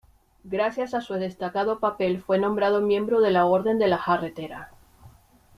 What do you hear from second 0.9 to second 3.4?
a su destacado papel fue nombrado miembro de